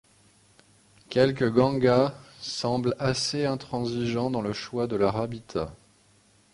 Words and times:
Quelques 1.11 1.47
gangas 1.53 2.15
semblent 2.39 2.95
assez 2.97 3.45
intransigeants 3.45 4.31
dans 4.31 4.41
le 4.41 4.51
choix 4.51 4.87
de 4.87 4.95
leur 4.95 5.17
habitat. 5.17 5.75